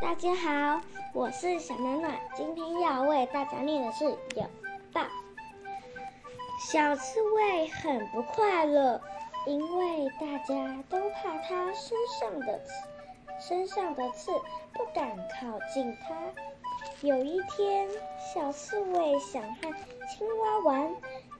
[0.00, 0.80] 大家好，
[1.12, 4.42] 我是小暖暖，今天要为大家念的是《有
[4.94, 5.02] 报》。
[6.58, 8.98] 小刺猬很不快乐，
[9.46, 12.72] 因为大家都怕它身上的刺，
[13.46, 14.32] 身上的刺
[14.72, 16.14] 不敢靠近它。
[17.02, 17.86] 有一天，
[18.34, 19.60] 小刺猬想和
[20.08, 20.90] 青蛙玩，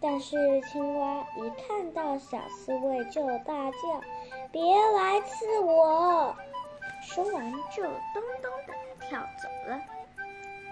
[0.02, 3.78] 但是青蛙一看到小刺猬就大叫
[4.52, 6.36] ：“别来刺我！”
[7.02, 8.29] 说完就咚咚的跳走
[9.66, 9.80] 了。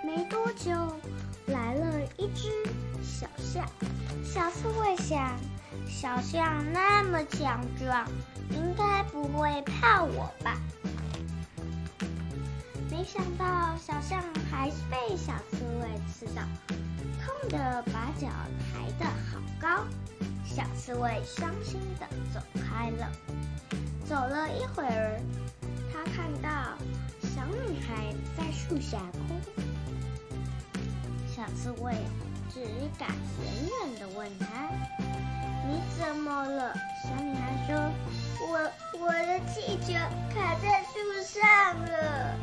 [0.05, 0.71] 没多久，
[1.47, 2.51] 来了一只
[3.03, 3.67] 小象。
[4.25, 5.37] 小刺猬想，
[5.87, 8.07] 小象那么强壮，
[8.51, 10.57] 应该不会怕我吧？
[12.91, 16.43] 没想到小象还是被小刺猬刺到，
[17.25, 19.85] 痛得把脚抬得好高。
[20.45, 23.11] 小刺猬伤心的走开了。
[24.05, 25.21] 走了一会儿。
[28.79, 29.35] 树下哭，
[31.35, 31.93] 小刺猬
[32.55, 32.61] 只
[32.97, 33.09] 敢
[33.43, 34.47] 远远的问她
[35.67, 37.75] ：“你怎么了？”小女孩说
[38.47, 39.95] ：“我我的气球
[40.33, 40.95] 卡在树
[41.25, 42.37] 上了。”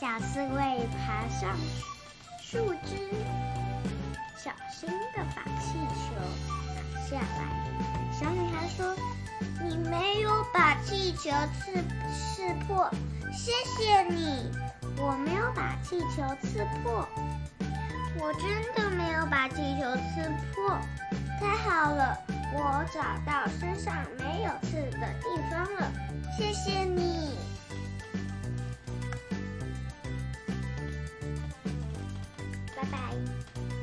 [0.00, 1.54] 小刺猬爬上
[2.40, 3.10] 树枝，
[4.38, 6.14] 小心的把气球
[6.94, 8.10] 拿下来。
[8.18, 8.96] 小女孩说。
[9.62, 11.72] 你没有把气球刺
[12.10, 12.90] 刺破，
[13.30, 14.50] 谢谢你。
[15.02, 17.08] 我没有把气球刺破，
[18.18, 18.42] 我真
[18.74, 20.78] 的没有把气球刺破。
[21.40, 22.18] 太好了，
[22.52, 25.90] 我找到身上没有刺的地方了，
[26.36, 27.39] 谢谢你。